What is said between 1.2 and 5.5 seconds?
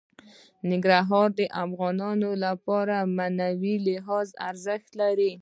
د افغانانو لپاره په معنوي لحاظ ارزښت لري.